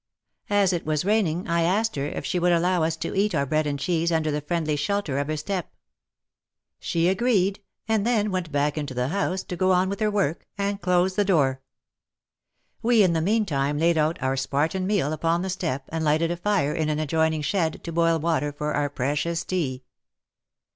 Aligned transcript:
As 0.49 0.73
it 0.73 0.83
was 0.83 1.05
raining 1.05 1.47
I 1.47 1.61
asked 1.61 1.95
her 1.95 2.07
if 2.07 2.25
she 2.25 2.39
would 2.39 2.51
allow 2.51 2.81
us 2.81 2.97
to 2.97 3.13
eat 3.15 3.35
our 3.35 3.45
bread 3.45 3.67
and 3.67 3.77
cheese 3.77 4.11
under 4.11 4.31
the 4.31 4.41
friendly 4.41 4.75
shelter 4.75 5.19
of 5.19 5.27
her 5.27 5.37
stoep. 5.37 5.65
She 6.79 7.07
agreed, 7.07 7.61
and 7.87 8.03
then 8.03 8.31
went 8.31 8.51
back 8.51 8.79
into 8.79 8.95
the 8.95 9.09
house, 9.09 9.43
to 9.43 9.55
go 9.55 9.71
on 9.73 9.89
with 9.89 9.99
her 9.99 10.09
work, 10.09 10.47
and 10.57 10.81
closed 10.81 11.17
the 11.17 11.23
door. 11.23 11.61
We 12.81 13.03
in 13.03 13.13
the 13.13 13.21
meantime 13.21 13.77
laid 13.77 13.95
out 13.99 14.17
our 14.23 14.35
Spartan 14.35 14.87
meal 14.87 15.13
upon 15.13 15.43
the 15.43 15.49
stoep, 15.51 15.83
and 15.89 16.03
lighted 16.03 16.31
a 16.31 16.37
fire 16.37 16.73
in 16.73 16.89
an 16.89 16.97
adjoining 16.97 17.43
shed, 17.43 17.83
to 17.83 17.91
boil 17.91 18.17
water 18.17 18.51
for 18.51 18.73
our 18.73 18.89
precious 18.89 19.43
tea. 19.45 19.83